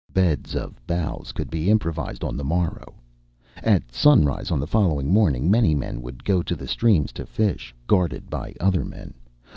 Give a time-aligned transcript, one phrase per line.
[0.11, 2.95] Beds of boughs could be improvised on the morrow.
[3.57, 7.75] At sunrise on the following morning many men would go to the streams to fish,
[7.85, 9.13] guarded by other men.